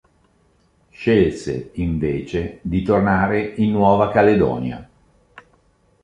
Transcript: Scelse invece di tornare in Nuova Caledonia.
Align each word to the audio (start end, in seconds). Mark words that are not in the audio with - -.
Scelse 0.89 1.69
invece 1.73 2.57
di 2.63 2.81
tornare 2.81 3.39
in 3.57 3.69
Nuova 3.69 4.09
Caledonia. 4.09 4.89